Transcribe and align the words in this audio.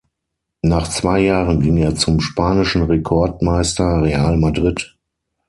Nach 0.63 0.87
zwei 0.89 1.19
Jahren 1.19 1.61
ging 1.61 1.77
er 1.77 1.93
zum 1.93 2.21
spanischen 2.21 2.81
Rekordmeister 2.81 4.01
Real 4.01 4.35
Madrid. 4.35 4.97